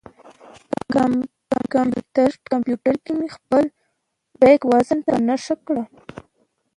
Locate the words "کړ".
5.65-5.75